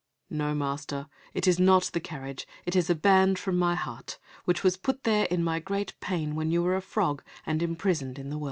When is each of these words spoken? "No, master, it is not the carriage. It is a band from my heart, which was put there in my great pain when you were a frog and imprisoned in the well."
"No, 0.31 0.55
master, 0.55 1.05
it 1.35 1.47
is 1.47 1.59
not 1.59 1.91
the 1.93 1.99
carriage. 1.99 2.47
It 2.65 2.75
is 2.75 2.89
a 2.89 2.95
band 2.95 3.37
from 3.37 3.55
my 3.55 3.75
heart, 3.75 4.17
which 4.45 4.63
was 4.63 4.75
put 4.75 5.03
there 5.03 5.25
in 5.25 5.43
my 5.43 5.59
great 5.59 5.93
pain 5.99 6.33
when 6.33 6.49
you 6.49 6.63
were 6.63 6.75
a 6.75 6.81
frog 6.81 7.21
and 7.45 7.61
imprisoned 7.61 8.17
in 8.17 8.31
the 8.31 8.37
well." 8.37 8.39